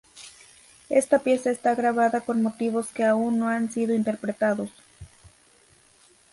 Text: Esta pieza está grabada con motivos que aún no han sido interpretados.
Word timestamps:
Esta 0.89 1.19
pieza 1.19 1.51
está 1.51 1.75
grabada 1.75 2.21
con 2.21 2.41
motivos 2.41 2.87
que 2.87 3.03
aún 3.05 3.37
no 3.37 3.49
han 3.49 3.71
sido 3.71 3.93
interpretados. 3.93 4.71